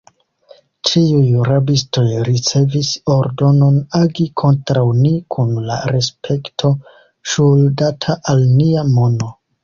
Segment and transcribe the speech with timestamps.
[0.89, 6.71] Ĉiuj rabistoj ricevis ordonon agi kontraŭ ni kun la respekto
[7.35, 9.31] ŝuldata al nia mono.